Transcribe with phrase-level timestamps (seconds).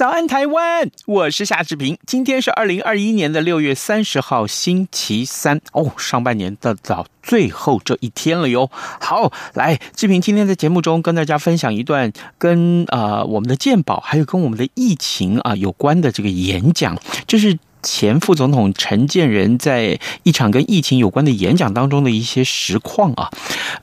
[0.00, 0.90] 早安，台湾！
[1.04, 1.98] 我是夏志平。
[2.06, 8.70] 今天是二零二一年的六月三十号，星期三哦，上半年的早最后这一天了哟。
[8.72, 17.58] 好，来，志平今天在节目中跟大家分享一段跟呃我们的鉴宝还有跟我们的疫情啊有关的这个演讲，这是。
[17.82, 23.30] 前副总统陈建仁在一场跟疫情有关的演讲当中的一些实况啊，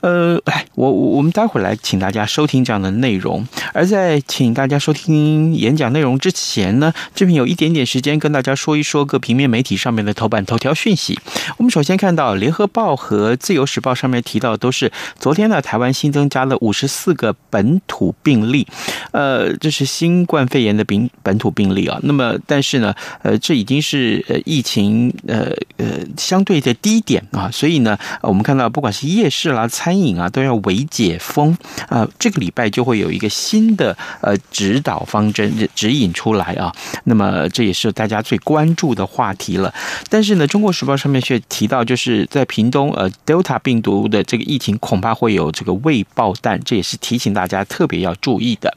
[0.00, 3.46] 呃，来，我我们待会儿来请大家收听这样的内容。
[3.74, 11.18] 而在请大家收听演讲内容之前呢，这边有一点点时间跟大家说一说各平面媒体上面的头版头条讯息。
[11.56, 18.66] 我们首先看到《联合报》和《自由时报》上面提到的都是昨天呢，台湾新增加了五十四个本土病例，
[19.12, 21.98] 呃，这是新冠肺炎的病本土病例啊。
[22.02, 23.87] 那么，但是呢，呃，这已经是。
[23.88, 25.86] 是呃疫情呃呃
[26.18, 31.56] 相对的低点啊，所以呢，我们看到不管是夜市啦、餐饮啊，都要微解封
[31.88, 32.06] 啊。
[32.18, 36.70] 这个礼拜就会有一个新的呃指导方针指引出来啊。
[37.04, 39.72] 那么这也是大家最关注的话题了。
[40.10, 48.76] 但是呢，《中国时报》上面却提到，就是在屏东呃 Delta 病毒的这个疫情恐怕会有这个未爆弹，这也是提醒大家特别要注意的。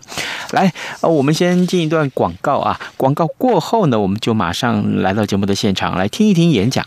[0.51, 5.00] 来，呃，我们先进一段广告啊，广告过后呢，我们就马上。
[5.01, 6.85] 来到节目的现场，来听一听演讲。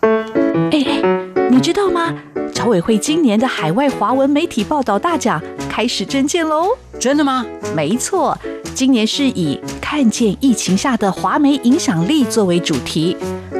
[0.00, 1.02] 哎哎，
[1.50, 2.14] 你知道吗？
[2.54, 6.68] 侨委会今年的海外华文媒体报道大奖开始征件喽！
[6.98, 7.44] 真的吗？
[7.74, 8.36] 没错，
[8.74, 13.14] 今年是以“看见疫情下的华媒影响力”作为主题。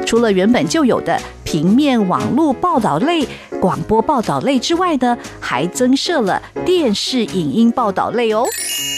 [0.05, 3.27] 除了原本就有的平面、网络报道类、
[3.59, 8.45] 广播报道类之外呢，还增设了电视影音报道类哦。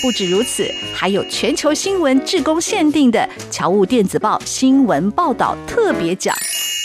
[0.01, 6.35] 不止如此，还有全球新闻志工限定的侨务电子报新闻报道特别奖。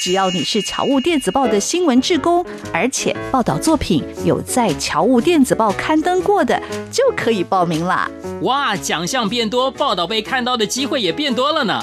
[0.03, 6.61] 只要你是侨务电子报的新闻志工，而且报道作品有在侨务电子报刊登过的，
[6.93, 8.09] 就可以报名啦。
[8.43, 11.83] 哇，奖项变多，报道被看到的机会也变多了呢。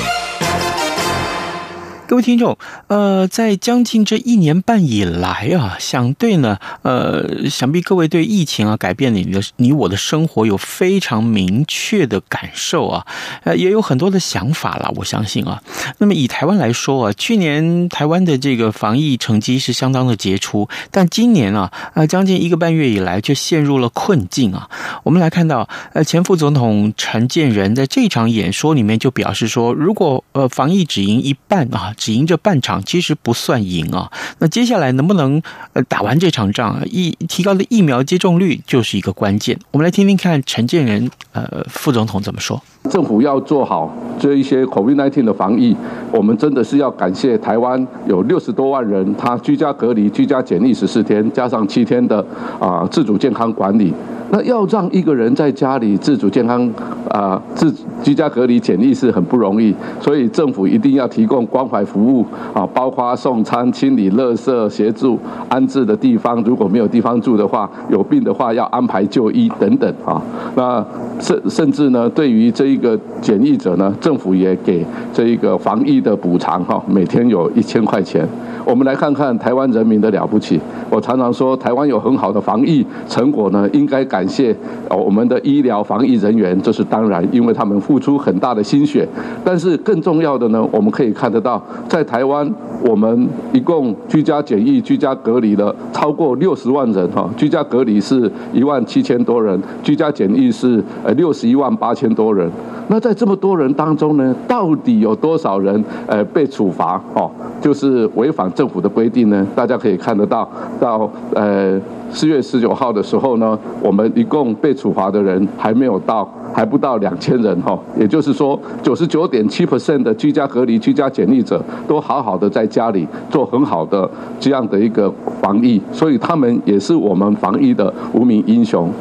[2.11, 2.57] 各位听众，
[2.87, 13.07] 呃，在将近这一年半以来啊，想对呢，呃，想必各位对疫情啊改变你的你我的生活有非常明确的感受啊，
[13.45, 14.91] 呃，也有很多的想法了。
[14.97, 15.63] 我相信啊，
[15.99, 24.69] 那么以台湾来说啊，去年台湾的这个防疫成绩是相当的杰出，但今年啊，呃，将近一个半月以来却陷入了困境啊。
[25.03, 31.95] 我们来看到，呃，前副总统陈建仁在这场演说里面就表示说，如果呃防疫只赢一半啊。
[32.01, 35.39] 只赢这半场其实不算赢啊，那接下来能不能
[35.73, 39.55] 呃打完这场仗，疫提高的疫苗接种率就是一个关键。
[39.69, 42.59] 我们来听听看陈建仁呃副总统怎么说。
[42.89, 45.75] 政府要做好这一些 COVID-19 的防疫，
[46.11, 52.25] 我们真的是要感谢台湾有六十多万人，他居家隔离、居家检疫十四天，加上七天的
[52.59, 53.93] 啊自主健康管理。
[54.33, 56.71] 那要让一个人在家里自主健康
[57.09, 57.69] 啊自
[58.01, 65.19] 居家隔离检疫是很不容易，所以政府一定要提供关怀服务啊，包括送餐、清理垃圾、协助
[65.49, 66.41] 安置的地方。
[66.43, 70.21] 如果没有地方住的话，有病的话要安排就医等等啊。
[70.55, 70.85] 那
[71.19, 78.27] 甚甚至呢，对于这一个检疫者呢，政府也给这一个防疫的补偿哈，每天有一千块钱。
[78.63, 80.59] 我们来看看台湾人民的了不起。
[80.89, 84.55] 我常常说，台湾有很好的防疫成果呢，应该感谢
[84.89, 89.07] 我们的医疗防疫人员，这是当然，因为他们付出很大的心血。
[89.43, 92.49] 但是更重要的呢，我们可以看得到，在台湾，
[92.85, 102.49] 我们一共居家检疫、居家隔离了超过六十万人哈，居家隔离是一万七千多人，居家检疫是呃六十一万八千多人。
[102.91, 107.31] 那在这么多人当中呢，到底有多少人呃被处罚哦？
[107.61, 109.47] 就是违反政府的规定呢？
[109.55, 110.45] 大家可以看得到，
[110.77, 111.79] 到呃
[112.11, 117.79] 四月十九号的时候呢，我们一共被处罚的人还没有到，还不到两千人哈。
[117.97, 125.09] 也就是说，九十九点七 percent 的居家隔离、居家检疫者都好好的在家里做很好的这样的一个
[125.41, 128.91] 防疫，所以他们也是我们防疫的无名英雄。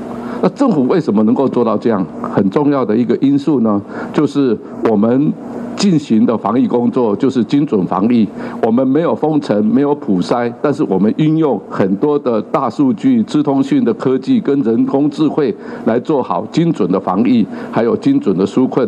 [0.43, 2.05] 那政府为什么能够做到这样？
[2.35, 3.81] 很重要的一个因素呢，
[4.13, 4.57] 就是
[4.91, 5.33] 我们。
[5.81, 8.29] 进行的防疫工作就是精准防疫，
[8.63, 15.55] 我们没有封城，没有普筛，但是我们运用很多的大数据、资通讯的科技跟人工智慧
[15.87, 18.87] 来做好精准的防疫，还有精准的纾困。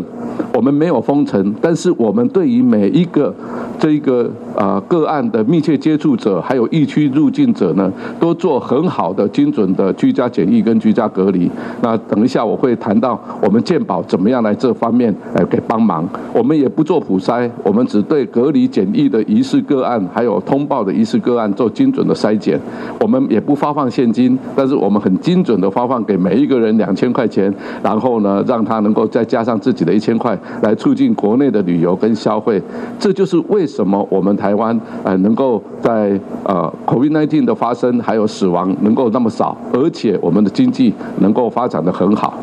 [0.52, 3.34] 我们没有封城，但是我们对于每一个
[3.78, 7.90] 这一个啊个案的密切接触者，还有疫区入境者呢，
[8.20, 11.50] 都做很好的精准的居家检疫跟居家隔离。
[11.80, 16.81] 那等一下我会谈到我们健保怎么样来这方面来给帮忙，我们也不。
[16.82, 22.60] 不做普筛，我们只对隔离检疫的疑似个案，还有通报的疑似个案做精准的筛检。
[22.98, 32.60] 我们也不发放现金，但是我们很精准的发放给每一个人两千块钱，然后呢，让他能够再加上自己的一千块，来促进国内的旅游跟消费。
[32.98, 42.34] 这就是为什么我们台湾呃能够在呃 COVID-19 的发生还有死亡能够那么少，而且我们的经济能够发展得很好。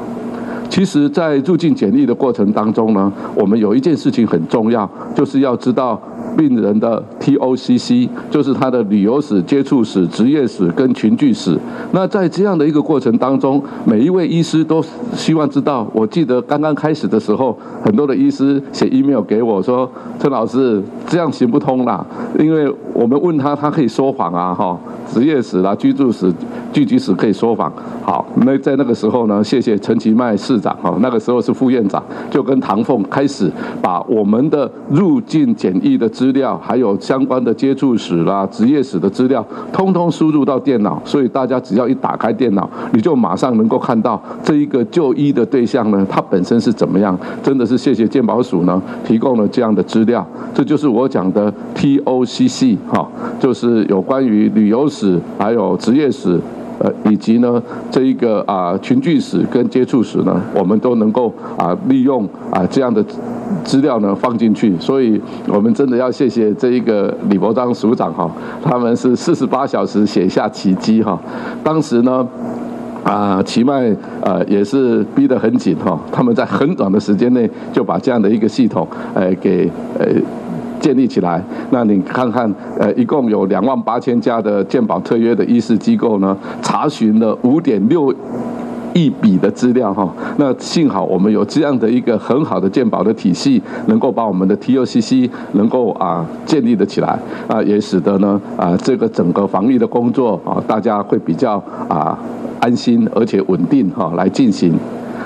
[0.69, 5.99] 其实，在入境检疫的过程当中呢，我们有一件事情很重要，就是要知道
[6.37, 11.57] 病人的 TOCC，就是他的旅游史、接触史、职业史跟群聚史。
[11.91, 14.83] 那在这样的一个过程当中，每一位医师都
[15.13, 15.85] 希望知道。
[15.91, 19.89] 我记得刚刚开始的时候，很多的医师写 email 给我说
[20.19, 22.05] ：“陈老师，这样行不通啦，
[22.37, 24.79] 因为我们问他，他可以说谎啊，哈，
[25.11, 26.31] 职业史啦、居住史、
[26.71, 27.71] 聚集史可以说谎。”
[28.01, 32.01] 好，那在那个时候呢，谢谢陈其迈市长哈，那个时候是副院长，
[32.31, 33.51] 就跟唐凤开始
[33.81, 47.15] 把我们的入境检疫的资料，还有相关的接触史啦、职业史的资料，通通输入到电脑，所以大家只要一打开电脑，你就马上能够看到这一个就医的对象呢，他本身是怎么样。
[47.43, 53.07] 真的是谢谢健保署呢，提供了这样的资料，这就是我讲的 TOCC 哈，
[53.39, 56.39] 就是有关于旅游史，史还有职业史。
[56.81, 57.61] 呃，以及呢，
[57.91, 63.03] 这一个啊群聚史跟接触史呢，我们都能够啊利用啊这样的
[63.65, 68.31] 资料呢放进去，所以我们真的要谢谢这一个李伯章署长哈，
[68.63, 71.19] 他们是四十八小时写下奇迹哈，
[71.61, 72.25] 当时呢
[73.03, 79.69] 啊奇迈呃也是逼得很紧哈，他们在很短的时间内就把这样的一个系统呃给
[79.99, 80.05] 呃。
[80.79, 88.13] 建立起来，那你看看，呃，一共有两万八千家的健保特约的医师机构呢，查询了五点六
[88.93, 90.09] 亿笔的资料哈。
[90.37, 102.17] 那幸好我们有这样的一个很好的健保的体系，能够把我们的 TOCC 能够啊建立的起来啊，也使得呢啊这个整个防疫的工作啊，大家会比较啊
[102.59, 104.73] 安心而且稳定哈来进行。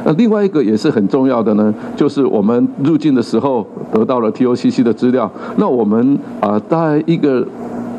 [0.06, 7.48] 那另外一个也是很重要的呢，就是我们入境的时候得到了 TOCC 的资料，那我们啊在一个。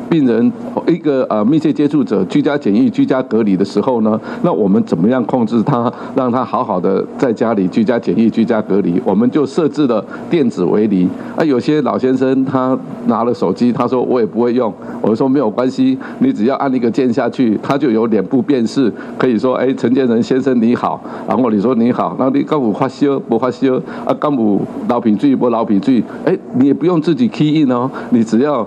[0.09, 0.51] 病人
[0.87, 9.01] 一个呃密切接触者居家检疫、居家隔离的时候呢，那我们怎么样控制他，让他好好的在家里居家检疫、居家隔离？
[9.03, 11.07] 我们就设置了电子围篱。
[11.35, 23.75] 啊，有些老先生他拿了手机，他说我也不会用，我说没有关系，你只要按一个键下去，他就有脸部辨识，可以说哎，陈建仁先生你好，然后你说你好，那你刚有发烧不发烧？
[24.05, 26.03] 啊，刚有流鼻水不流鼻水？
[26.25, 28.65] 哎，你也不用自己 key in 哦，你只要。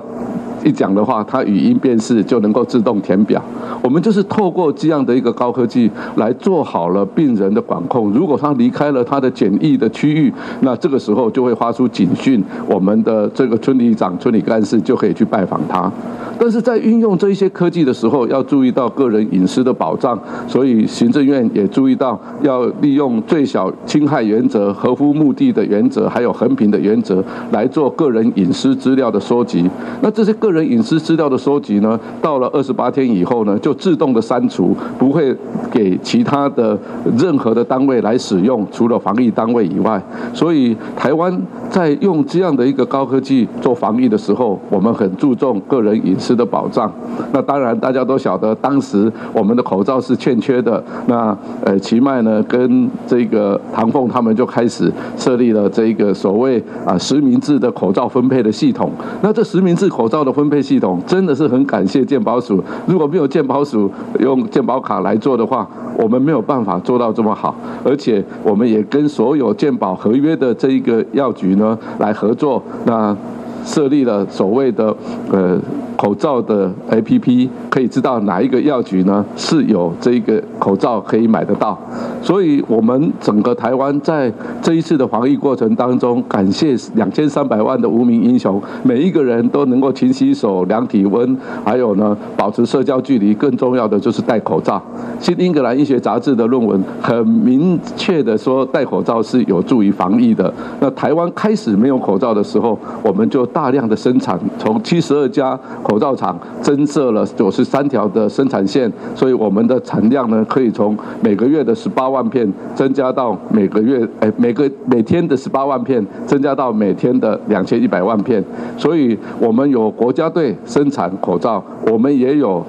[0.65, 3.43] 一讲的话，它语音辨识就能够自动填表。
[3.83, 8.11] 我们就是透过这样的一个高科技来做好了病人的管控。
[8.13, 15.91] 如果他离开了他的检疫的区域，那这个时候就会发出警讯，我们的这个村里长、村里干事就可以去拜访他。
[16.39, 29.69] 但是在运用这一些科技的时候，要注意到个人隐私的保障，所以行政院也注意到要利用最小侵害原则、合乎目的的原则，还有衡平的原则来做个人隐私资料的收集。
[30.01, 35.35] 那这些个人隐私资料的收集呢，到了二十八天以后呢，就自动的删除，不会
[35.71, 36.79] 给其他的
[37.19, 40.01] 任何的单位来使用，除了防疫单位以外。
[40.33, 41.37] 所以台湾
[41.69, 46.91] 在用这样的一个高科技做防疫的时候，我们很注重个人隐私的保障。
[47.33, 50.83] 那当然大家都晓得，当时我们的口罩是欠缺的。
[51.07, 58.91] 那呃，奇迈呢跟这个唐凤他们就开始设立了这个所谓啊实名制的口罩分配的系统。
[59.23, 62.63] 那这实名制口罩的分配系统真的是很感谢健保署。
[62.87, 67.55] 如果没有健保署用健保卡来做的话，我们没有办法做到这么好。
[67.85, 72.63] 而且我们也跟所有健保合约的这一个药局呢来合作。
[72.85, 73.17] 那
[73.65, 74.95] 设立了所谓的
[75.31, 75.59] 呃
[75.99, 81.77] 口罩的 APP，可以知道哪一个药局呢是有这个口罩可以买得到。
[82.23, 93.35] 所以，我们整个台湾在这一次的防疫过程当中，感谢两千三百万的无名英雄，每一个人都能够勤洗手、量体温，还有呢保持社交距离。
[93.35, 94.81] 更重要的就是戴口罩。
[95.19, 100.53] 新英格兰医学杂志的论文很明确的说，戴口罩是有助于防疫的。
[100.79, 118.45] 那台湾开始没有口罩的时候，我们就大量的生产，从七十二家口罩厂增设了九十三条的生产线，所以我们的产量呢，可以从每个月的十八万片增加到每个月，哎，每个每天的十八万片增加到每天的两千一百万片，
[118.77, 122.63] 所以我们有国家队生产口罩，我们也有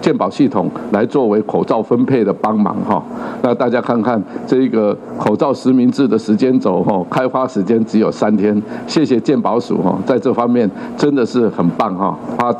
[0.00, 3.00] 健保系统来作为口罩分配的帮忙哈。
[3.42, 12.52] 那大家看看这个口罩实名制的时间轴哈，开发时间只有三天，谢谢健保署哈，在这方面真的是很棒哈，发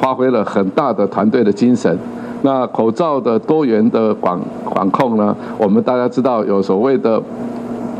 [0.00, 1.98] 发挥了很大的团队的精神。
[2.42, 7.20] 那口罩的多元的管管控呢，我们大家知道有所谓的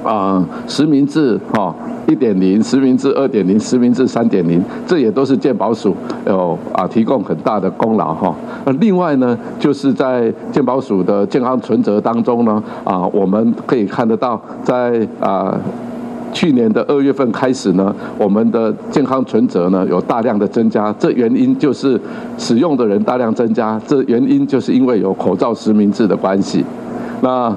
[0.05, 1.75] 啊实名制哈
[2.07, 5.93] 一点零、实名制二点零、实名制三点零，这也都是健保署
[6.25, 8.33] 有啊提供很大的功劳哈。
[8.65, 15.59] 那另外呢，就是在健保署的健康存折当中呢啊，我们可以看得到在啊。
[16.33, 22.01] 去年的二月份开始呢，我们的健康存折呢有大量的增加，这原因就是
[22.37, 26.65] 使用的人大量增加，这原因就是因为有口罩实名制的关系。
[27.21, 27.55] 那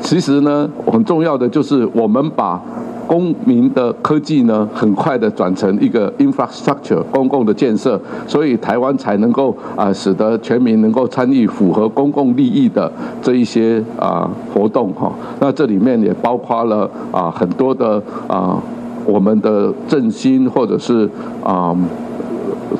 [0.00, 2.60] 其实呢，很重要的就是我们把。
[3.06, 12.90] 公民的科技呢，很快的转成一个 infrastructure 公共的建设，所以台湾才能够啊，使得全民能够参与符合公共利益的
[13.22, 15.12] 这一些啊活动哈。
[15.40, 18.58] 那这里面也包括了啊很多的啊
[19.04, 21.08] 我们的振兴或者是
[21.42, 21.76] 啊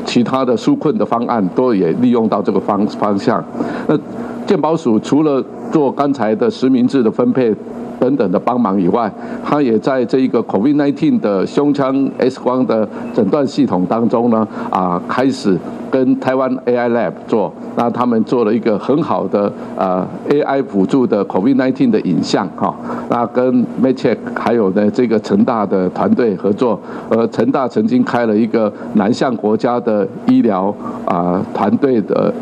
[0.05, 3.45] 其他的纾困的方案，都也利用到这个方方向。
[3.87, 3.99] 那
[4.47, 7.55] 健保署除了做刚才的实名制的分配。
[7.99, 9.11] 等等的帮忙以外，
[9.45, 15.59] 他也在这一个 COVID-19 的胸腔 X 光的诊断系统当中呢，啊，开始
[15.91, 22.75] 跟台湾 AI Lab 做，那他们做了一个很好的呃 AI 辅助的 COVID-19 的影像哈，
[23.09, 30.75] 那跟 Medcheck 还有呢这个成大的团队合作，呃，成大曾经开了一个南向国家的医疗
[31.07, 32.33] 啊团队的。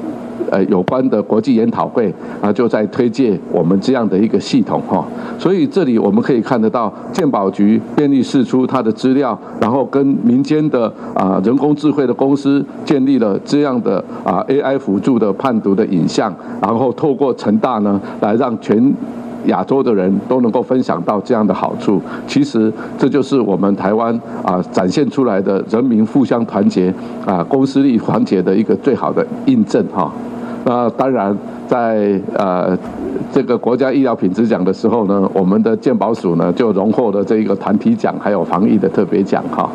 [0.50, 5.04] 呃，有关的国际研讨会啊，就在推介我们这样的一个系统哈，
[5.38, 18.92] 所以这里我们可以看得到，健保局便利释出它的资料，然后跟民间的啊人工智慧的公司建立了这样的啊 AI 辅助的判读的影像，然后透过成大呢，来让全
[19.46, 22.00] 亚洲的人都能够分享到这样的好处。
[22.28, 26.94] 其实这就是我们台湾啊展现出来的人民互相团结
[27.26, 30.12] 啊公私力团结的一个最好的印证哈。
[30.64, 32.78] 那当然，在呃
[33.32, 39.68] 这个国家医疗品质奖的时候呢，我们的健保署呢就荣获了这一个团体奖，还有防疫的特别奖哈。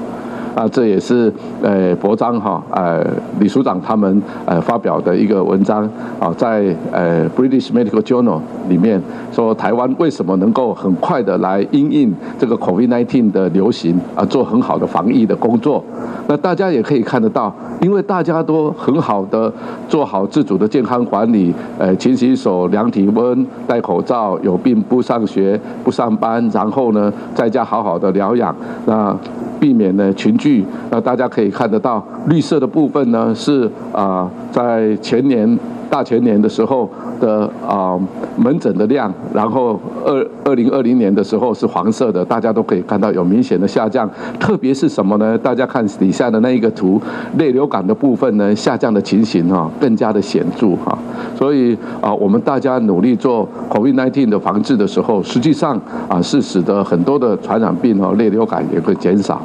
[0.57, 3.05] 啊，这也是呃博章哈，呃
[3.39, 5.87] 李署长他们呃发表的一个文章
[6.19, 8.99] 啊，在呃 British Medical Journal 里面
[9.31, 15.83] 说，台湾为什么能够很快的来因应这个 COVID-19 的流行啊，做很好的防疫的工作。
[16.27, 19.53] 那大家也可以看得到，因为大家都很好的
[19.87, 28.55] 做好自主的健康管理，呃勤洗手、量体温、戴口罩，有病不上学、不上班，然后呢在家好好的疗养，
[28.87, 29.15] 那
[29.59, 30.46] 避免呢群聚。
[30.89, 35.57] 那大家可以看得到，绿色的部分呢是啊，在前年
[35.89, 36.89] 大前年的时候
[37.19, 37.97] 的啊、
[38.37, 44.09] 门诊的量，然后二二零二零年的时候是黄色的，大家都可以看到有明显的下降。
[44.39, 45.37] 特别是什么呢？
[45.37, 47.01] 大家看底下的那一个图，
[47.37, 50.97] 泪流感的部分呢，下降的情形哈更加的显著哈。
[51.37, 59.41] 所以啊，我们大家努力做 COVID-19 的防治的时候，实际上啊是使得很多的传染病哦，类流感也会减少。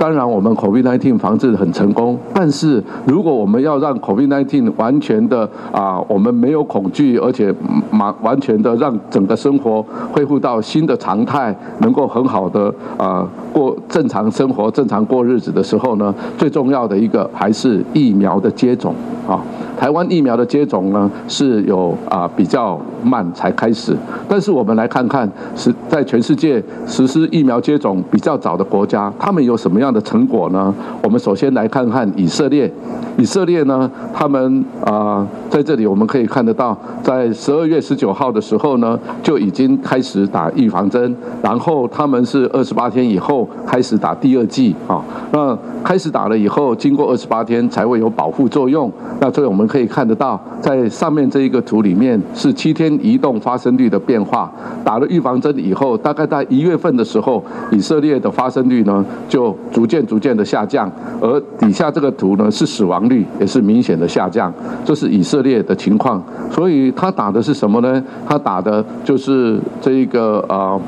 [0.00, 7.54] 当然，我们 COVID-19 防治很成功，但是如果我们要让 COVID-19 完全的啊，我们没有恐惧，而且
[7.92, 18.94] 完完全的让整个生活恢复到新的常态，能够很好的啊过正常生活、正常过日子的时候呢，最重要的一个还是疫苗的接种
[19.28, 19.38] 啊。
[19.80, 23.96] 台湾疫苗的接种呢是有啊比较慢才开始，
[24.28, 30.74] 但是我们来看看是在全世界实施疫苗接种比较早的国家，他们有什么样的成果呢？
[31.02, 32.70] 我们首先来看看以色列，
[33.16, 49.69] 以色列呢，他们啊在这里我们可以看得到，在十二月十九号的时候呢就已经开始打预防针，然后他们是二十八天以后开始打第二剂啊，那开始打了以后，经过二十八天才会有保护作用，那所以我们。
[49.70, 54.50] 可以看得到，在上面这一个图里面是七天移动发生率的变化。
[54.82, 64.52] 打了预防针以后，大概在一月份的时候，以色列的发生率呢就逐渐逐渐的下降，而底下这个图呢是死亡率也是明显的下降，
[64.84, 66.20] 这是以色列的情况。
[66.50, 68.02] 所以他打的是什么呢？
[68.26, 70.80] 他打的就是这一个呃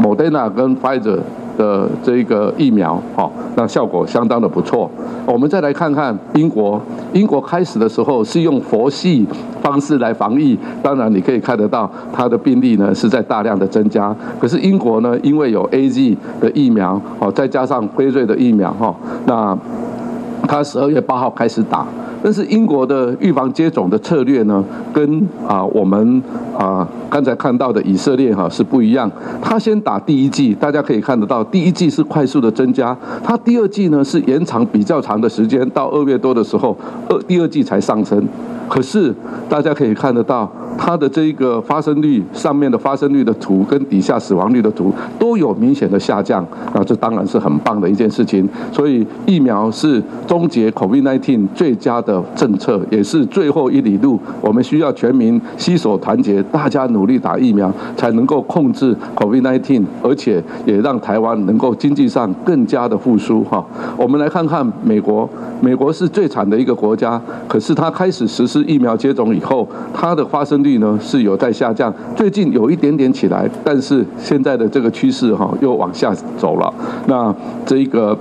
[0.00, 1.20] Modena 跟 Pfizer。
[1.56, 4.90] 的这个疫苗，哈，那效果相当的不错。
[5.26, 6.80] 我们再来看看英国，
[7.12, 9.26] 英国开始的时候是用佛系
[9.60, 14.14] 方式来防疫，当然你可以看得到它的病例呢是在大量的增加。
[14.40, 18.94] 可是英国呢，因为有 AZ 的疫苗，哦，再加上辉瑞的疫苗，哈，
[19.26, 19.56] 那
[20.48, 21.86] 它十二月八号开始打。
[22.22, 26.22] 但是英国的预防接种的策略呢，跟啊我们
[26.56, 29.10] 啊刚才看到的以色列哈是不一样。
[29.40, 36.76] 他先打第一剂，大家可以看得到，第一剂是快速的增加，他第二剂呢是延长比较长的时间，到二月多的时候，
[37.08, 38.26] 二第二剂才上升。
[38.68, 39.14] 可是
[39.48, 48.48] 大家可以看得到，它的这个发生率上面的发生率的图跟底下死亡率的图都有明显的下降，那，这当然是很棒的一件事情。
[48.72, 54.18] 所以疫苗是终结 COVID-19 最佳的政策，也是最后一里路。
[54.40, 63.44] 我们需要全民携手团结，大家努力打疫苗，才能够控制 COVID-19，而且也让台湾能够经济上更加的复苏。
[63.44, 63.64] 哈，
[63.96, 65.28] 我们来看看美国，
[65.60, 68.62] 美国是最惨的一个国家，可是它开始实施。
[68.62, 76.72] 疫苗接种以后，它的发生率呢是有在下降，最近有一点点起来，但是现在的这个趋势哈又往下走了。
[77.06, 77.34] 那
[77.66, 78.16] 这一个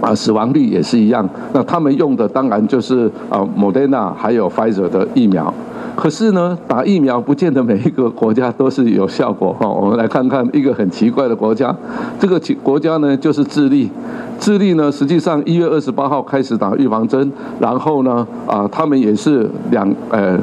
[0.00, 1.28] 啊死亡率也是一样。
[1.52, 5.52] 那他们用的当然就是啊莫德纳还有 Pfizer 的疫苗。
[5.96, 9.66] 可是呢，打疫苗不见得每一个国家都是有效果哈。
[9.70, 11.74] 我们来看看一个很奇怪的国家，
[12.18, 13.90] 这个国家呢就是智利。
[14.38, 17.30] 智利呢，实际上一月二十八号开始打预防针，
[17.60, 20.36] 然后呢，啊，他们也是两呃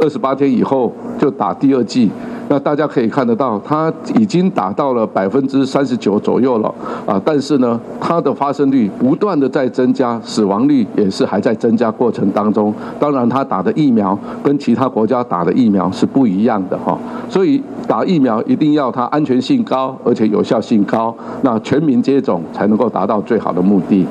[0.00, 2.10] 二十八天以后就打第二剂。
[2.50, 6.74] 那大家可以看得到，它已经达到了百分之三十九左右了
[7.06, 7.20] 啊！
[7.22, 12.72] 但是呢，它的发生率不断的在增加，死亡率也是还在增加过程当中。
[12.98, 16.98] 当然，它打的疫苗跟其他国家打的疫苗是不一样的哈。
[17.28, 24.06] 所以打疫苗一定要它安全性高，而且有效性高，那全民接种才能够达到最好的目的。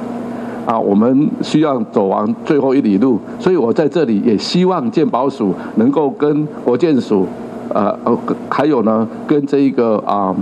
[0.67, 7.25] 啊，我们需要走完最后一里路，所以我在这里也希望健保署能够跟国健署。
[7.69, 7.97] 呃，
[8.49, 10.35] 还有呢，跟这一个啊，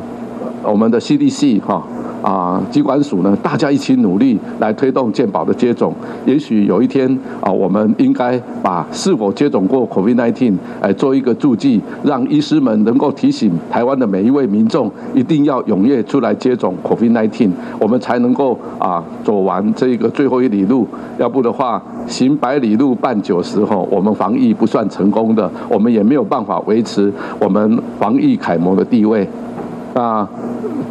[0.64, 1.84] 我们的 CDC 哈，
[2.22, 5.94] 啊，机管署呢，大家一起努力来推动健保的接种。
[6.26, 7.08] 也许有一天
[7.42, 20.88] 啊，我们应该把是否接种过 COVID-19 来做一个注记，让医师们能够提醒台湾的每一位民众，一定要踊跃出来接种 COVID-19，我们才能够啊走完这一个最后一里路。
[21.20, 29.28] 要不的话，行百里路半九十后，我们防疫不算成功的，我们也没有办法维持我们防疫楷模的地位。
[29.96, 30.30] 啊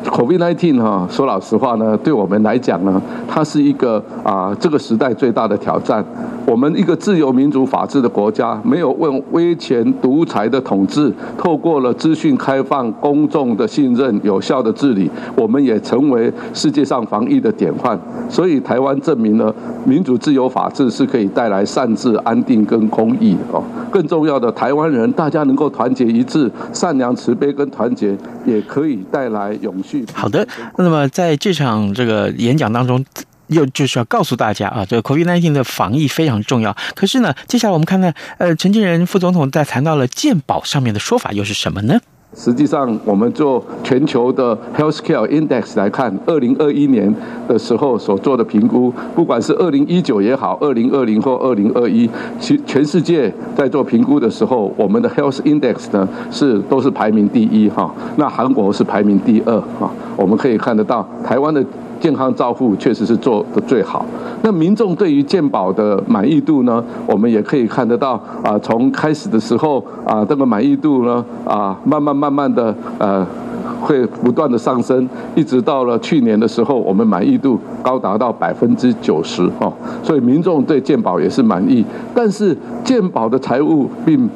[0.07, 6.03] ，COVID-19 哈，说老实话呢，对我们来讲呢，它是一个啊，这个时代最大的挑战。
[6.47, 17.99] 我们一个自由民主法治的国家，没有问威权独裁的统治，透过了资讯开放、公众的信任、有效的治理，我们也成为世界上防疫的典范。
[18.31, 23.63] 所以，台湾证明了民主、自由、法治是可以带来善治、安定跟公益的哦。
[23.91, 28.15] 更重要的，台湾人大家能够团结一致、善良、慈悲跟团结，
[28.45, 30.05] 也可以带来永续。
[30.13, 30.47] 好的，
[30.79, 33.05] 那么在这场这个演讲当中。
[33.49, 36.75] 又就是要告诉大家啊，这个 COVID-19 的防疫非常重要。
[36.95, 42.01] 可是呢，接下来我们看看，呃，陈建仁副总统在谈到了健保上面的说法又是什么呢？
[42.35, 47.15] 实际上，我们做全球的 Healthcare Index 来看，二零二一年
[47.47, 61.65] 的时候所做的评估，不管是二零一九也好，二零二零或二零二一，其全世界在做评估的时候，我们的 Health Index 呢是都是排名第一哈，那韩国是排名第二哈，我们可以看得到台湾的。
[62.05, 64.05] 健康照护确实是做得最好。
[64.43, 66.85] 那民众对于健保的满意度呢？
[67.07, 73.27] 我们也可以看得到啊，从开始的时候啊，这个满意度呢啊，慢慢慢慢的呃，
[73.81, 79.73] 会不断的上升，一直到了去年的时候，我们满意度高达到百分之九十哦。
[80.03, 81.83] 所以民众对健保也是满意，
[82.15, 84.29] 但是健保的财务并。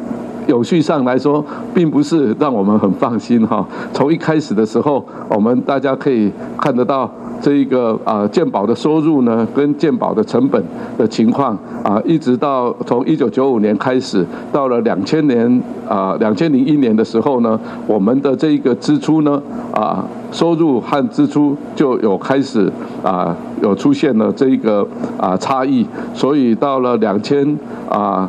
[0.48, 3.64] 有序上来说，并不是让我们很放心哈。
[3.92, 7.08] 从一开始的时候，我们大家可以看得到
[7.38, 10.62] 这一个啊健保的收入呢，跟健保的成本
[10.96, 19.40] 的情况啊，一直到从一九九五年开始，到了两千年啊两千零一年的时候呢，我们的这一个支出呢
[19.72, 24.86] 啊收入和支出就有开始啊有出现了这一个
[25.18, 27.54] 啊差异，所以到了两千
[27.90, 28.26] 啊。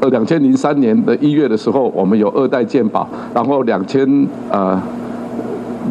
[0.00, 4.80] 呃，两千零三年的一月的时候，我们有二代鉴宝，然后两千呃。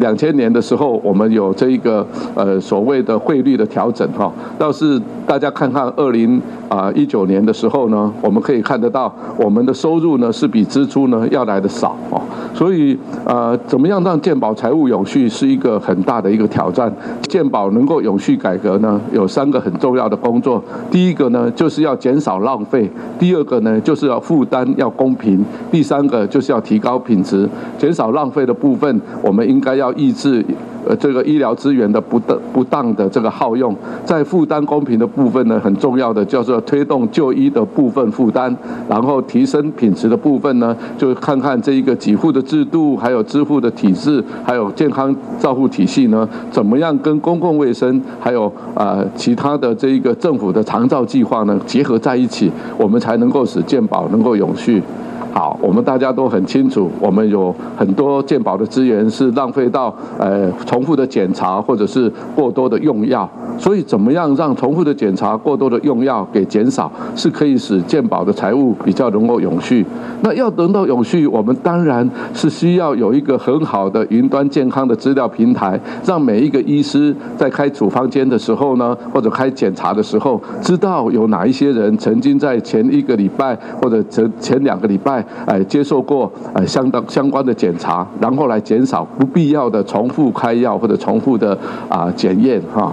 [0.00, 4.30] 两千年的时候，我们有这一个呃所谓的汇率的调整哈。
[4.58, 12.20] 倒是大家看看二零啊一九年的时候呢，我们可以看得到我们的收入呢是比支出呢要来的少哦。
[12.54, 16.92] 所以呃，怎么样让健保财务永续是一个很大的一个挑战。
[17.22, 20.62] 健保能够永续改革呢，有三个很重要的工作。
[20.90, 22.86] 第一个呢，就是要减少浪费；
[23.18, 25.38] 第二个呢，就是要负担要公平；
[25.70, 27.48] 第三个就是要提高品质。
[27.78, 29.70] 减少浪费的部分，我们应该。
[29.80, 30.44] 要抑制
[30.88, 33.74] 呃这个医疗资源的不当不当的这个耗用，
[34.04, 38.54] 在负担公平的部分呢，很重要的叫做推动就医的部分负担，
[38.88, 54.82] 然后提升品质的部分呢，就看看这一个给付的制度，还有支付的体制，还有健康照护体系呢，怎么样跟公共卫生还有啊其他的这一个政府的长照计划呢结合在一起，我们才能够使健保能够永续。
[55.32, 69.86] 好，我们大家都很清楚，我们有很多健保的资源是浪费到呃重复的检查或者是过多的用药，所以怎么样让重复的检查、过多的用药给减少，是可以使健保的财务比较能够永续。
[70.22, 85.19] 那要得到永续，我们当然是需要有一个很好的云端健康的资料平台，让每一个医师在开处方间的时候呢，或者开检查的时候，知道有哪一些人曾经在前一个礼拜或者前前两个礼拜。
[85.46, 91.56] 哎，接受过呃相当相关的检查，然后来减少不必要的重复开药或者重复的
[91.88, 92.92] 啊检验哈。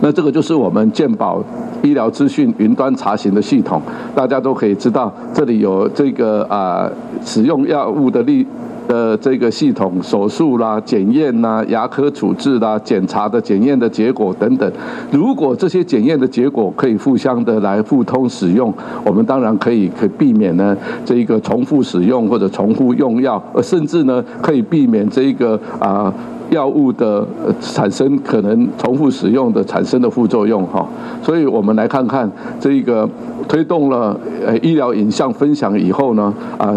[0.00, 1.42] 那这个就是我们健保
[1.82, 3.80] 医疗资讯云端查询的系统，
[4.14, 6.90] 大家都可以知道，这里有这个啊
[7.24, 8.46] 使用药物的例。
[8.88, 14.70] 的这个系统，手术啦、检验啦、牙科处置啦、检查的检验的结果等等，
[15.10, 18.72] 如果这些检验的结果可以互相的来互通使用，
[19.04, 26.12] 我们当然可以可避免呢这一个重复使用或者重复用药，甚至呢可以避免这一个啊
[26.50, 27.26] 药物的
[27.60, 30.86] 产生可能重复使用的产生的副作用哈。
[31.22, 33.08] 所以我们来看看这一个
[33.48, 36.74] 推动了呃医疗影像分享以后呢啊。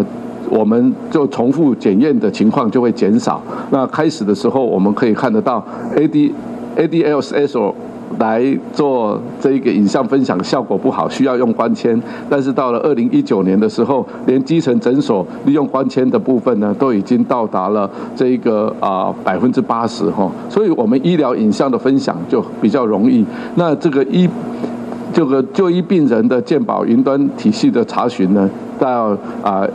[0.50, 3.40] 我们就重复检验的情况就会减少。
[3.70, 6.32] 那开始的时候，我们可以看得到 AD
[6.76, 7.72] ADL SSO
[8.18, 12.00] 来做这一个影像分享效果不好，需要用光纤。
[12.30, 20.30] 但是到了二零一九年的时候，连基层诊所利用光纤的部分呢，都已经到达了这一个啊百分之八十哈。
[20.48, 23.24] 所以我们医疗影像的分享就比较容易。
[23.56, 24.28] 那这个医
[25.12, 29.66] 这个就医病人的健保云端体系的查询呢，到啊。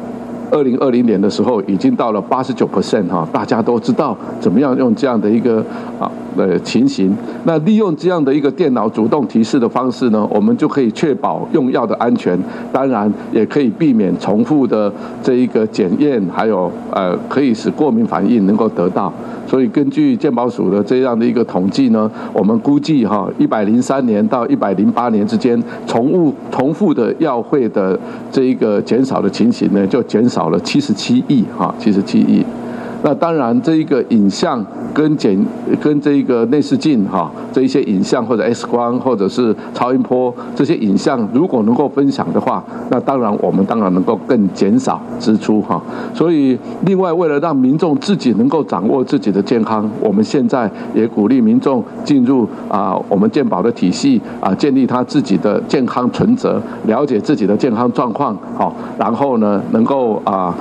[0.52, 5.64] 二零二零年的时候，已经到了八十九 percent 哈，大家都知道怎么样用这样的一个
[6.00, 7.16] 啊的情形。
[7.46, 12.38] 那利用这样的一个电脑主动提示的方式呢，我们就可以确保用药的安全，
[12.72, 14.92] 当然也可以避免重复的
[15.24, 19.12] 这一个检验，还有呃可以使过敏反应能够得到。
[19.48, 28.00] 所以根据健保署的这样的一个统计呢，我们估计哈，一百零三年到一百零八年之间，重复重复的药费的
[28.32, 32.46] 这一个减少的情形呢，就减少了七十七亿哈，七十七亿。
[33.04, 35.44] 那当然，这一个影像跟检
[35.82, 45.82] 跟这一个内视镜哈，这一些影像或者 X 光或者是超音波这些影像，如果能够分享的话，那当然我们当然能够更减少支出哈。
[46.14, 60.56] 所以，另外为了让民众自己能够掌握自己的健康，我们现在也鼓励民众进入啊我们健保的体系啊，建立他自己的健康存折，了解自己的健康状况好，然后呢能够啊。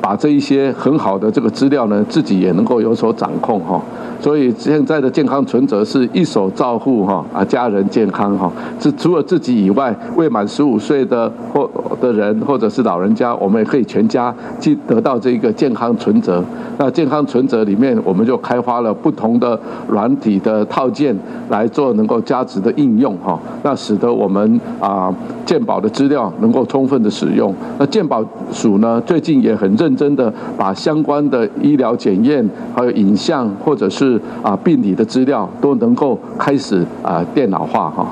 [0.00, 3.80] 把这一些很好的这个资料呢，自己也能够有所掌控哈。
[4.20, 11.68] 所以现在的健康存折是一手照护哈啊家人健康哈，是除了自己以外，未满十五岁的或
[12.00, 16.44] 的人或者是老人家，我们也可以全家去得到这个健康存折。
[16.78, 21.16] 那健康存折里面，我们就开发了不同的软体的套件
[21.48, 27.54] 来做能够加值的应用哈，那使得我们啊健保的资料能够充分的使用。
[27.78, 34.09] 那健保署呢，最近也很认真的把相关的医疗检验还有影像或者是
[34.42, 38.06] 啊，病理的资料都能够开始啊电脑化哈。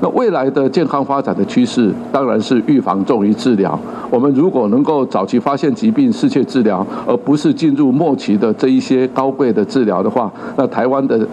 [0.00, 3.78] 那未来的健康发展的趋势，当然是预防重于治疗。
[4.10, 11.24] 我们如果能够早期发现疾病、适切治疗，而不是进入末期的这一些高贵的治疗的话，那台湾的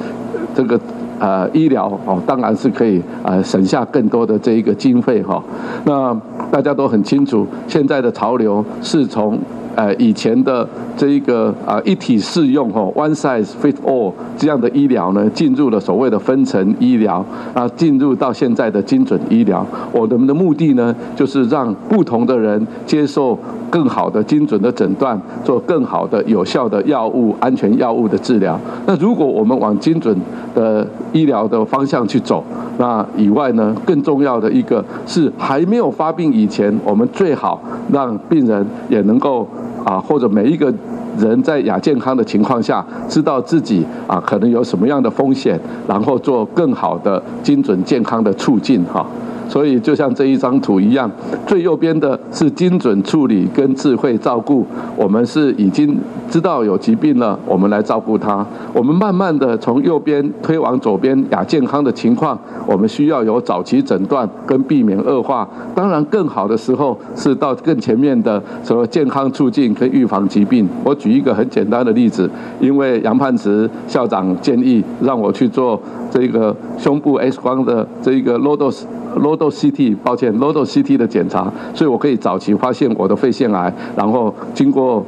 [0.53, 0.79] 这个
[1.19, 5.43] 呃医疗哦，当然是可以呃省下更多的这一个经费哈。
[5.85, 6.15] 那
[6.51, 9.39] 大家都很清楚，现在的潮流是从。
[9.79, 19.65] 呃，以前的这一个啊一体适用哈，one size fit all 这样的医疗呢，进入了所谓的分层医疗啊，进入到现在的精准医疗。
[19.93, 23.39] 我们的目的呢，就是让不同的人接受
[23.69, 28.59] 更好的精准的诊断，做更好的有效的药物、安全药物的治疗。
[28.85, 30.13] 那如果我们往精准
[30.53, 32.43] 的医疗的方向去走，
[32.77, 37.61] 那以外呢，更重要的一个是还没有发病以前，我们最好
[37.93, 39.47] 让病人也能够。
[39.83, 40.73] 啊，或者每一个
[41.17, 49.05] 人在亚健康的情况下，知道自己啊可能有什么样的风险，然后做更好的精准健康的促进哈。
[49.49, 51.11] 所以就像这一张图一样，
[51.45, 54.65] 最右边的是精准处理跟智慧照顾。
[54.95, 55.97] 我们是已经
[56.29, 58.45] 知道有疾病了，我们来照顾它。
[58.71, 65.49] 我们慢慢的从右边推往左边，亚健康的情况，我们需要有早期诊断跟避免恶化。
[65.73, 70.69] 当然，更好的时候是到更前面的什么健康促进跟预防疾病。
[70.83, 75.81] 我举一个很简单的例子，因为杨盼池校长建议让我去做
[76.11, 78.83] 这个胸部 X 光的这个 Lodos
[79.17, 85.05] Lodos CT，抱歉 Lodos CT 的检查，所以我可以早期发现我的肺腺癌，然后经过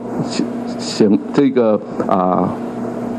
[0.77, 2.49] 行这个啊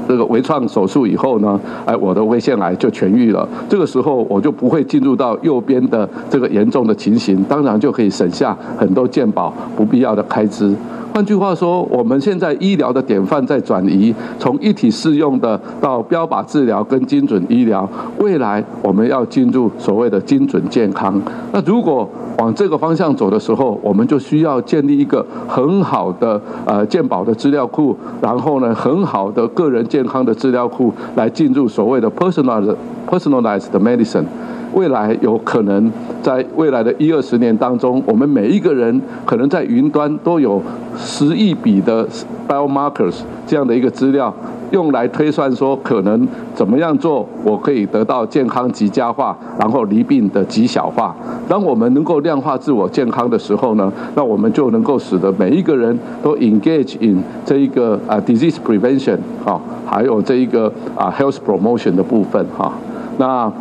[0.08, 3.48] 这个微创手术以后呢，哎，我的肺腺癌就痊愈了。
[3.68, 10.74] 这个时候我就不会进入到右边的这个严重的情形，当然就可以省下很多健保不必要的开支。
[11.12, 17.86] 换句话说，我们现在医疗的典范在转移，从一体适用的到标靶治疗跟精准医疗。
[18.18, 21.20] 未来我们要进入所谓的精准健康。
[21.52, 32.74] 那如果往这个方向走的时候，我们就需要建立一个很好的呃健保的资料库，然后呢，很好的个人健康的资料库，来进入所谓的 personalized
[33.06, 34.24] personalized medicine。
[34.74, 35.90] 未来有可能
[36.22, 40.62] 在未来的一二十年当中，我们每一个人可能在云端都有
[40.96, 42.08] 十亿笔的
[42.48, 44.34] biomarkers 这样的一个资料，
[44.70, 51.14] 用来推算说可能怎么样做，我可以得到健康极佳化，然后离病的极小化。
[51.48, 62.72] 当我们能够量化自我健康的时候呢，那我们就能够使得每一个人都 engage in 这一个啊 disease prevention 哈，还有这一个啊 health promotion 的部分哈，
[63.18, 63.52] 那。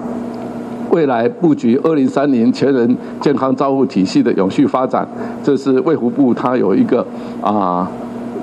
[0.91, 5.07] 未来布局二零三零全人健康照护体系的永续发展，
[5.43, 7.05] 这是卫福部它有一个
[7.41, 7.89] 啊。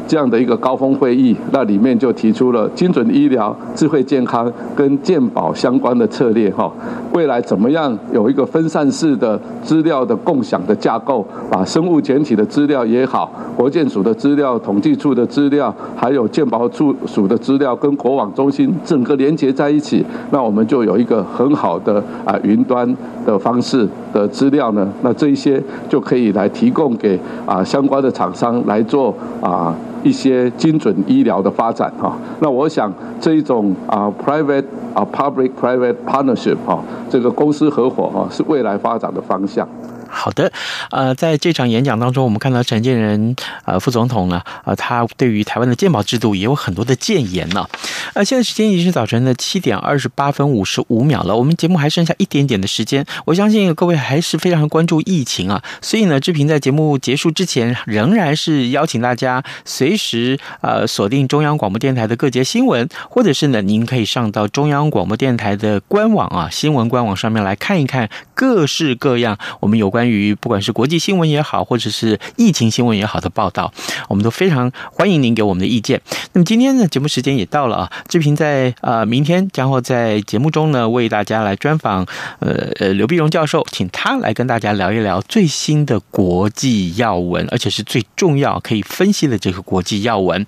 [0.09, 6.73] 这样的一个高峰会议，那里面就提出了精准医疗、智慧健康跟健保相关的策略哈。
[7.12, 24.88] 未来怎么样有一个分散式的资料的共享的架构，把生物检体的资料也好，国健署的资料、统计处的资料，还有健保处署的资料，跟国网中心整个连接在一起，那我们就有一个很好的啊云端的方式的资料呢。
[25.03, 29.75] 那这一些就可以来提供给啊相关的厂商来做啊。
[30.03, 39.67] 一些精准医疗的发展哈，那我想这一种啊 private 啊 public private partnership 哈，这个公司合伙哈是未来发展的方向。
[40.11, 40.51] 好的，
[40.90, 47.68] 呃，在这场演讲当中，我们看到陈建仁呃副总统呢，呃，他对于台湾的鉴保制度也有很多的建言呢。
[48.14, 69.98] 呃，现在时间已经是早晨的七点二十八分五十五秒了，我们节目还剩下一点点的时间，我相信各位还是非常关注疫情啊，所以呢，志平在节目结束之前，仍然是邀请大家随时呃锁定中央广播电台的各节新闻，或者是呢，您可以上到中央广播电台的官网啊，新闻官网上面来看一看各式各样我们有关。
[69.99, 73.73] 关于不管是国际新闻也好，或者是疫情新闻也好的报道，
[74.09, 76.01] 我们都非常欢迎您给我们的意见。
[76.35, 82.07] 那么今天的节目时间也到了啊，志平在呃明天将会在节目中呢为大家来专访
[82.39, 90.47] 呃呃刘碧荣教授，请他来跟大家聊一聊最新的国际要闻，而且是最重要可以分析的这个国际要闻。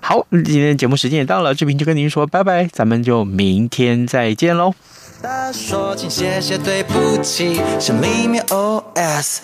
[0.00, 4.74] 好，今天节目时间也到了，志平就跟您说拜拜，咱们就明天再见喽。
[5.22, 9.38] 他说：“请谢谢对不起，心里面 OS。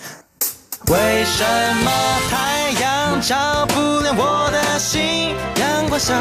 [0.87, 1.45] 为什
[1.85, 1.91] 么
[2.29, 5.33] 太阳照不亮我的心？
[5.55, 6.13] 阳光下，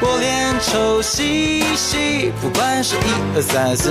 [0.00, 2.32] 我脸臭兮兮。
[2.40, 3.00] 不管是一
[3.34, 3.90] 二三四。”